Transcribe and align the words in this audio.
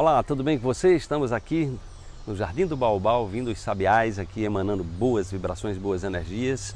Olá, 0.00 0.22
tudo 0.22 0.42
bem 0.42 0.58
com 0.58 0.64
você? 0.64 0.96
Estamos 0.96 1.30
aqui 1.30 1.78
no 2.26 2.34
Jardim 2.34 2.64
do 2.64 2.74
Baobá, 2.74 3.18
ouvindo 3.18 3.50
os 3.50 3.60
sabiais 3.60 4.18
aqui 4.18 4.42
emanando 4.42 4.82
boas 4.82 5.30
vibrações, 5.30 5.76
boas 5.76 6.04
energias 6.04 6.74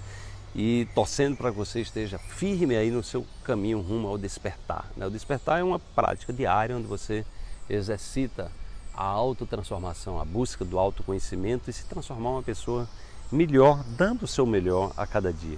e 0.55 0.87
torcendo 0.95 1.35
para 1.35 1.51
que 1.51 1.57
você 1.57 1.81
esteja 1.81 2.19
firme 2.19 2.77
aí 2.77 2.91
no 2.91 3.03
seu 3.03 3.27
caminho 3.43 3.81
rumo 3.81 4.09
ao 4.09 4.19
despertar. 4.19 4.85
Né? 4.95 5.07
O 5.07 5.11
despertar 5.11 5.59
é 5.59 5.65
uma 5.65 5.79
prática 5.79 6.35
diária 6.35 6.77
onde 6.77 6.87
você 6.87 7.25
exercita 7.67 8.53
a 8.93 9.05
autotransformação, 9.05 10.21
a 10.21 10.25
busca 10.27 10.63
do 10.63 10.79
autoconhecimento 10.79 11.71
e 11.71 11.73
se 11.73 11.87
transformar 11.87 12.29
uma 12.29 12.43
pessoa 12.43 12.87
melhor, 13.33 13.83
dando 13.97 14.25
o 14.25 14.29
seu 14.29 14.45
melhor 14.45 14.93
a 14.99 15.07
cada 15.07 15.33
dia. 15.33 15.57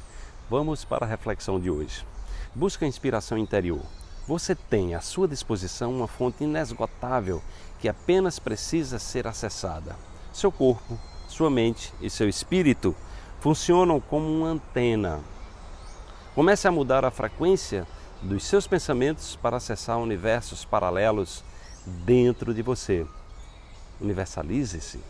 Vamos 0.49 0.85
para 0.85 1.05
a 1.05 1.09
reflexão 1.09 1.59
de 1.59 1.69
hoje. 1.69 2.07
Busca 2.55 2.87
inspiração 2.87 3.37
interior. 3.37 3.83
Você 4.27 4.57
tem 4.57 4.95
à 4.97 5.01
sua 5.01 5.29
disposição 5.29 5.95
uma 5.95 6.09
fonte 6.09 6.43
inesgotável 6.43 7.41
que 7.79 7.89
apenas 7.89 8.41
precisa 8.41 8.99
ser 8.99 9.25
acessada. 9.25 9.95
Seu 10.33 10.51
corpo, 10.51 10.99
sua 11.29 11.49
mente 11.49 11.95
e 12.01 12.11
seu 12.11 12.29
espírito 12.29 12.95
funcionam 13.39 14.01
como 14.01 14.27
uma 14.27 14.49
antena. 14.49 15.21
Comece 16.35 16.67
a 16.67 16.73
mudar 16.73 17.05
a 17.05 17.11
frequência 17.11 17.87
dos 18.21 18.43
seus 18.45 18.67
pensamentos 18.67 19.37
para 19.37 19.59
acessar 19.59 19.99
universos 19.99 20.65
paralelos 20.65 21.45
dentro 21.87 22.53
de 22.53 22.63
você. 22.63 23.07
Universalize-se. 24.01 25.01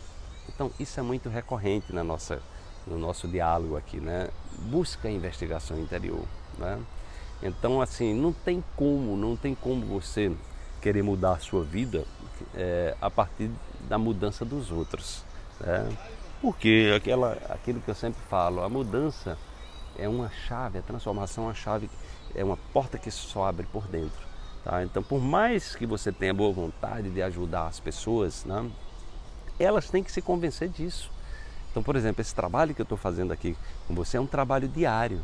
Então, 0.47 0.71
isso 0.79 0.99
é 0.99 1.03
muito 1.03 1.27
recorrente 1.27 1.91
na 1.91 2.03
nossa, 2.03 2.39
no 2.85 2.99
nosso 2.99 3.27
diálogo 3.27 3.75
aqui, 3.75 3.99
né? 3.99 4.29
Busca 4.69 5.07
a 5.07 5.11
investigação 5.11 5.79
interior, 5.79 6.23
né? 6.59 6.79
Então, 7.41 7.81
assim, 7.81 8.13
não 8.13 8.33
tem 8.33 8.63
como, 8.75 9.15
não 9.15 9.35
tem 9.35 9.53
como 9.53 9.85
você 9.85 10.31
querer 10.81 11.03
mudar 11.03 11.33
a 11.33 11.39
sua 11.39 11.63
vida 11.63 12.05
é, 12.55 12.95
a 13.01 13.09
partir 13.09 13.51
da 13.87 13.97
mudança 13.97 14.43
dos 14.43 14.71
outros. 14.71 15.23
Né? 15.59 15.89
Porque 16.41 16.93
aquela, 16.95 17.33
aquilo 17.49 17.79
que 17.81 17.89
eu 17.89 17.95
sempre 17.95 18.21
falo, 18.29 18.61
a 18.61 18.69
mudança 18.69 19.37
é 19.97 20.07
uma 20.07 20.29
chave, 20.29 20.79
a 20.79 20.81
transformação 20.81 21.45
é 21.45 21.47
uma 21.47 21.53
chave, 21.53 21.89
é 22.35 22.43
uma 22.43 22.57
porta 22.73 22.97
que 22.97 23.09
só 23.09 23.45
abre 23.45 23.65
por 23.65 23.87
dentro. 23.87 24.27
Tá? 24.63 24.83
Então, 24.83 25.01
por 25.01 25.19
mais 25.19 25.75
que 25.75 25.85
você 25.85 26.11
tenha 26.11 26.33
boa 26.33 26.51
vontade 26.51 27.09
de 27.09 27.21
ajudar 27.21 27.67
as 27.67 27.79
pessoas, 27.79 28.45
né, 28.45 28.69
elas 29.59 29.89
têm 29.89 30.03
que 30.03 30.11
se 30.11 30.21
convencer 30.21 30.69
disso. 30.69 31.11
Então, 31.71 31.81
por 31.81 31.95
exemplo, 31.95 32.21
esse 32.21 32.33
trabalho 32.33 32.73
que 32.73 32.81
eu 32.81 32.83
estou 32.83 32.97
fazendo 32.97 33.31
aqui 33.31 33.55
com 33.87 33.95
você 33.95 34.17
é 34.17 34.21
um 34.21 34.27
trabalho 34.27 34.67
diário. 34.67 35.23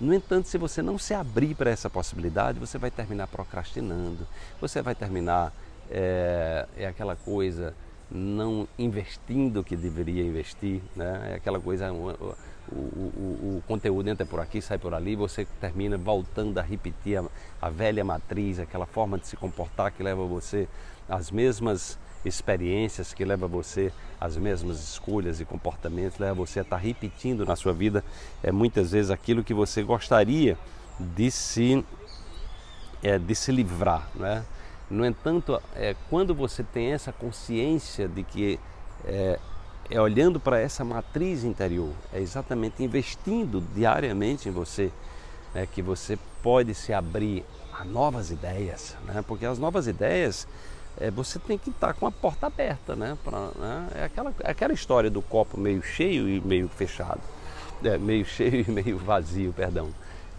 No 0.00 0.12
entanto, 0.12 0.48
se 0.48 0.58
você 0.58 0.82
não 0.82 0.98
se 0.98 1.14
abrir 1.14 1.54
para 1.54 1.70
essa 1.70 1.88
possibilidade, 1.88 2.58
você 2.58 2.76
vai 2.76 2.90
terminar 2.90 3.26
procrastinando, 3.28 4.26
você 4.60 4.82
vai 4.82 4.94
terminar 4.94 5.52
é, 5.90 6.66
é 6.76 6.86
aquela 6.86 7.16
coisa 7.16 7.74
não 8.10 8.68
investindo 8.78 9.60
o 9.60 9.64
que 9.64 9.76
deveria 9.76 10.22
investir, 10.22 10.80
né? 10.94 11.30
é 11.32 11.34
aquela 11.34 11.58
coisa, 11.58 11.92
o, 11.92 12.36
o, 12.70 12.76
o, 12.76 13.56
o, 13.56 13.62
conteúdo 13.66 14.08
entra 14.08 14.24
por 14.24 14.38
aqui, 14.38 14.60
sai 14.62 14.78
por 14.78 14.94
ali, 14.94 15.16
você 15.16 15.44
termina 15.60 15.96
voltando 15.96 16.58
a 16.58 16.62
repetir 16.62 17.18
a, 17.18 17.24
a 17.60 17.68
velha 17.68 18.04
matriz, 18.04 18.60
aquela 18.60 18.86
forma 18.86 19.18
de 19.18 19.26
se 19.26 19.36
comportar 19.36 19.90
que 19.90 20.02
leva 20.02 20.24
você 20.24 20.68
às 21.08 21.30
mesmas 21.30 21.98
experiências, 22.26 23.14
que 23.14 23.24
leva 23.24 23.46
você 23.46 23.92
às 24.20 24.36
mesmas 24.36 24.78
escolhas 24.80 25.40
e 25.40 25.44
comportamentos, 25.44 26.18
leva 26.18 26.34
você 26.34 26.60
a 26.60 26.62
estar 26.62 26.76
repetindo 26.76 27.44
na 27.44 27.56
sua 27.56 27.72
vida 27.72 28.04
é, 28.42 28.50
muitas 28.50 28.92
vezes 28.92 29.10
aquilo 29.10 29.44
que 29.44 29.54
você 29.54 29.82
gostaria 29.82 30.58
de 30.98 31.30
se, 31.30 31.84
é, 33.02 33.18
de 33.18 33.34
se 33.34 33.52
livrar. 33.52 34.08
Né? 34.14 34.44
No 34.90 35.04
entanto, 35.04 35.60
é, 35.74 35.94
quando 36.08 36.34
você 36.34 36.62
tem 36.62 36.92
essa 36.92 37.12
consciência 37.12 38.08
de 38.08 38.22
que 38.22 38.58
é, 39.04 39.38
é 39.90 40.00
olhando 40.00 40.40
para 40.40 40.58
essa 40.58 40.84
matriz 40.84 41.44
interior, 41.44 41.92
é 42.12 42.20
exatamente 42.20 42.82
investindo 42.82 43.62
diariamente 43.74 44.48
em 44.48 44.52
você, 44.52 44.90
é, 45.54 45.66
que 45.66 45.82
você 45.82 46.18
pode 46.42 46.74
se 46.74 46.92
abrir 46.92 47.44
a 47.72 47.84
novas 47.84 48.30
ideias, 48.30 48.96
né? 49.04 49.22
porque 49.26 49.44
as 49.44 49.58
novas 49.58 49.86
ideias 49.86 50.46
é, 50.98 51.10
você 51.10 51.38
tem 51.38 51.58
que 51.58 51.70
estar 51.70 51.94
com 51.94 52.06
a 52.06 52.10
porta 52.10 52.46
aberta, 52.46 52.96
né? 52.96 53.16
Pra, 53.22 53.50
né? 53.58 53.88
É, 53.94 54.04
aquela, 54.04 54.32
é 54.40 54.50
aquela 54.50 54.72
história 54.72 55.10
do 55.10 55.22
copo 55.22 55.58
meio 55.58 55.82
cheio 55.82 56.28
e 56.28 56.40
meio 56.40 56.68
fechado, 56.68 57.20
é, 57.84 57.98
meio 57.98 58.24
cheio 58.26 58.64
e 58.66 58.70
meio 58.70 58.98
vazio, 58.98 59.52
perdão. 59.52 59.90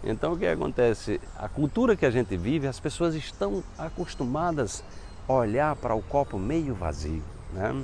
Então 0.02 0.34
o 0.34 0.38
que 0.38 0.46
acontece? 0.46 1.20
A 1.36 1.48
cultura 1.48 1.96
que 1.96 2.06
a 2.06 2.10
gente 2.10 2.36
vive, 2.36 2.66
as 2.66 2.78
pessoas 2.78 3.14
estão 3.14 3.62
acostumadas 3.76 4.82
a 5.28 5.32
olhar 5.32 5.76
para 5.76 5.94
o 5.94 6.02
copo 6.02 6.38
meio 6.38 6.74
vazio, 6.74 7.22
né? 7.52 7.74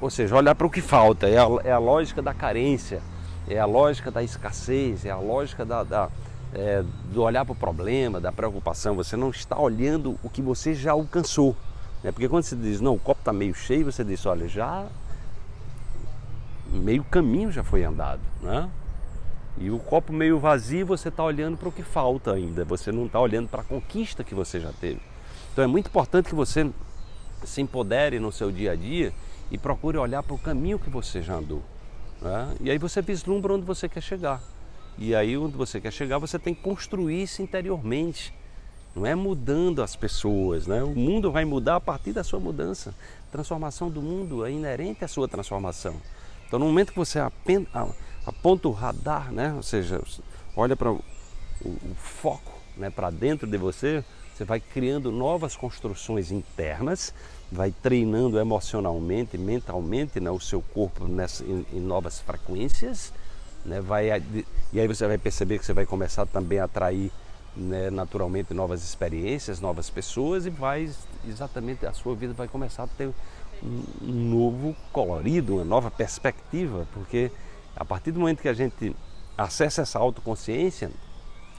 Ou 0.00 0.10
seja, 0.10 0.36
olhar 0.36 0.54
para 0.54 0.66
o 0.66 0.70
que 0.70 0.82
falta, 0.82 1.28
é 1.28 1.38
a, 1.38 1.46
é 1.64 1.72
a, 1.72 1.78
lógica 1.78 2.20
da 2.20 2.34
carência, 2.34 3.00
é 3.48 3.58
a 3.58 3.64
lógica 3.64 4.10
da 4.10 4.22
escassez, 4.22 5.06
é 5.06 5.10
a 5.10 5.16
lógica 5.16 5.64
da, 5.64 5.82
da 5.82 6.10
é, 6.54 6.84
do 7.12 7.22
olhar 7.22 7.44
para 7.44 7.52
o 7.52 7.56
problema, 7.56 8.20
da 8.20 8.30
preocupação. 8.30 8.94
Você 8.96 9.16
não 9.16 9.30
está 9.30 9.58
olhando 9.58 10.18
o 10.22 10.28
que 10.28 10.42
você 10.42 10.74
já 10.74 10.92
alcançou. 10.92 11.56
Né? 12.02 12.12
Porque 12.12 12.28
quando 12.28 12.44
você 12.44 12.56
diz, 12.56 12.80
não, 12.80 12.94
o 12.94 12.98
copo 12.98 13.20
está 13.20 13.32
meio 13.32 13.54
cheio, 13.54 13.84
você 13.84 14.02
diz, 14.04 14.24
olha, 14.26 14.48
já 14.48 14.86
meio 16.70 17.04
caminho 17.04 17.52
já 17.52 17.62
foi 17.62 17.84
andado. 17.84 18.22
Né? 18.40 18.68
E 19.58 19.70
o 19.70 19.78
copo 19.78 20.12
meio 20.12 20.38
vazio, 20.38 20.86
você 20.86 21.08
está 21.08 21.22
olhando 21.22 21.56
para 21.56 21.68
o 21.68 21.72
que 21.72 21.82
falta 21.82 22.32
ainda, 22.32 22.64
você 22.64 22.90
não 22.90 23.06
está 23.06 23.20
olhando 23.20 23.48
para 23.48 23.60
a 23.60 23.64
conquista 23.64 24.24
que 24.24 24.34
você 24.34 24.58
já 24.58 24.72
teve. 24.72 25.00
Então 25.52 25.62
é 25.62 25.66
muito 25.66 25.88
importante 25.88 26.28
que 26.28 26.34
você 26.34 26.70
se 27.44 27.60
empodere 27.60 28.18
no 28.18 28.32
seu 28.32 28.50
dia 28.50 28.72
a 28.72 28.76
dia 28.76 29.12
e 29.50 29.58
procure 29.58 29.98
olhar 29.98 30.22
para 30.22 30.34
o 30.34 30.38
caminho 30.38 30.78
que 30.78 30.88
você 30.88 31.20
já 31.20 31.34
andou. 31.34 31.62
Né? 32.20 32.56
E 32.60 32.70
aí 32.70 32.78
você 32.78 33.02
vislumbra 33.02 33.52
onde 33.52 33.66
você 33.66 33.88
quer 33.88 34.00
chegar. 34.00 34.40
E 34.96 35.14
aí 35.14 35.36
onde 35.36 35.56
você 35.56 35.80
quer 35.80 35.92
chegar, 35.92 36.18
você 36.18 36.38
tem 36.38 36.54
que 36.54 36.62
construir 36.62 37.22
isso 37.22 37.42
interiormente. 37.42 38.32
Não 38.94 39.06
é 39.06 39.14
mudando 39.14 39.82
as 39.82 39.96
pessoas, 39.96 40.66
né? 40.66 40.82
O 40.82 40.94
mundo 40.94 41.32
vai 41.32 41.44
mudar 41.44 41.76
a 41.76 41.80
partir 41.80 42.12
da 42.12 42.22
sua 42.22 42.38
mudança. 42.38 42.94
A 43.28 43.32
transformação 43.32 43.90
do 43.90 44.02
mundo 44.02 44.44
é 44.44 44.52
inerente 44.52 45.04
à 45.04 45.08
sua 45.08 45.26
transformação. 45.26 45.96
Então, 46.46 46.58
no 46.58 46.66
momento 46.66 46.92
que 46.92 46.98
você 46.98 47.18
aponta 47.18 48.68
o 48.68 48.72
radar, 48.72 49.32
né? 49.32 49.54
Ou 49.54 49.62
seja, 49.62 50.02
olha 50.54 50.76
para 50.76 50.92
o, 50.92 51.02
o, 51.64 51.94
foco, 51.96 52.52
né? 52.76 52.90
Para 52.90 53.08
dentro 53.08 53.46
de 53.46 53.56
você, 53.56 54.04
você 54.34 54.44
vai 54.44 54.60
criando 54.60 55.10
novas 55.10 55.56
construções 55.56 56.30
internas, 56.30 57.14
vai 57.50 57.70
treinando 57.70 58.38
emocionalmente, 58.38 59.38
mentalmente, 59.38 60.20
né? 60.20 60.30
O 60.30 60.38
seu 60.38 60.60
corpo 60.60 61.08
nessa, 61.08 61.42
em, 61.44 61.64
em 61.72 61.80
novas 61.80 62.20
frequências, 62.20 63.10
né? 63.64 63.80
Vai 63.80 64.10
e 64.70 64.78
aí 64.78 64.86
você 64.86 65.06
vai 65.06 65.16
perceber 65.16 65.58
que 65.58 65.64
você 65.64 65.72
vai 65.72 65.86
começar 65.86 66.26
também 66.26 66.58
a 66.58 66.64
atrair 66.64 67.10
né, 67.56 67.90
naturalmente 67.90 68.54
novas 68.54 68.82
experiências, 68.82 69.60
novas 69.60 69.90
pessoas 69.90 70.46
e 70.46 70.50
vai 70.50 70.90
exatamente 71.26 71.86
a 71.86 71.92
sua 71.92 72.14
vida 72.14 72.32
vai 72.32 72.48
começar 72.48 72.84
a 72.84 72.86
ter 72.86 73.12
um, 73.62 73.82
novo 74.02 74.74
colorido, 74.92 75.56
uma 75.56 75.64
nova 75.64 75.90
perspectiva, 75.90 76.86
porque 76.92 77.30
a 77.76 77.84
partir 77.84 78.10
do 78.12 78.20
momento 78.20 78.40
que 78.40 78.48
a 78.48 78.54
gente 78.54 78.94
acessa 79.36 79.82
essa 79.82 79.98
autoconsciência, 79.98 80.90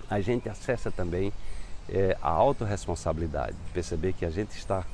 a 0.09 0.19
gente 0.19 0.49
acessa 0.49 0.91
também 0.91 1.31
é, 1.89 2.17
a 2.21 2.29
autorresponsabilidade, 2.29 3.55
perceber 3.73 4.13
que 4.13 4.25
a 4.25 4.29
gente 4.29 4.51
está 4.57 4.85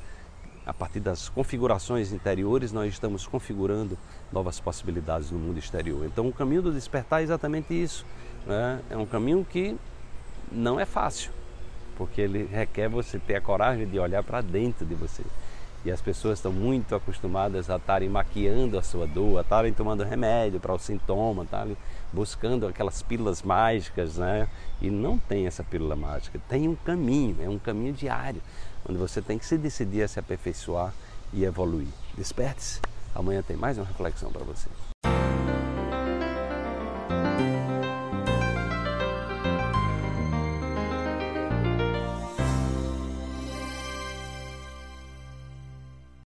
a 0.64 0.74
partir 0.74 1.00
das 1.00 1.28
configurações 1.28 2.12
interiores, 2.12 2.70
nós 2.70 2.92
estamos 2.92 3.26
configurando 3.26 3.98
novas 4.32 4.60
possibilidades 4.60 5.30
no 5.30 5.38
mundo 5.38 5.58
exterior. 5.58 6.04
Então, 6.04 6.28
o 6.28 6.32
caminho 6.32 6.62
do 6.62 6.72
despertar 6.72 7.20
é 7.20 7.24
exatamente 7.24 7.74
isso. 7.74 8.06
Né? 8.46 8.80
É 8.90 8.96
um 8.96 9.06
caminho 9.06 9.44
que 9.44 9.76
não 10.50 10.78
é 10.80 10.84
fácil, 10.84 11.30
porque 11.96 12.20
ele 12.20 12.44
requer 12.44 12.88
você 12.88 13.18
ter 13.18 13.36
a 13.36 13.40
coragem 13.40 13.86
de 13.86 13.98
olhar 13.98 14.22
para 14.22 14.40
dentro 14.40 14.84
de 14.84 14.94
você. 14.94 15.22
E 15.82 15.90
as 15.90 16.00
pessoas 16.00 16.38
estão 16.38 16.52
muito 16.52 16.94
acostumadas 16.94 17.70
a 17.70 17.76
estarem 17.76 18.08
maquiando 18.08 18.78
a 18.78 18.82
sua 18.82 19.06
dor, 19.06 19.38
a 19.38 19.40
estarem 19.40 19.72
tomando 19.72 20.04
remédio 20.04 20.60
para 20.60 20.74
o 20.74 20.78
sintoma, 20.78 21.44
estarem 21.44 21.74
buscando 22.12 22.66
aquelas 22.66 23.02
pílulas 23.02 23.42
mágicas, 23.42 24.18
né? 24.18 24.46
E 24.80 24.90
não 24.90 25.18
tem 25.18 25.46
essa 25.46 25.64
pílula 25.64 25.96
mágica, 25.96 26.38
tem 26.48 26.68
um 26.68 26.76
caminho, 26.76 27.36
é 27.40 27.48
um 27.48 27.58
caminho 27.58 27.94
diário, 27.94 28.42
onde 28.86 28.98
você 28.98 29.22
tem 29.22 29.38
que 29.38 29.46
se 29.46 29.56
decidir 29.56 30.02
a 30.02 30.08
se 30.08 30.18
aperfeiçoar 30.18 30.92
e 31.32 31.44
evoluir. 31.44 31.88
Desperte-se, 32.14 32.80
amanhã 33.14 33.42
tem 33.42 33.56
mais 33.56 33.78
uma 33.78 33.86
reflexão 33.86 34.30
para 34.30 34.44
você. 34.44 34.68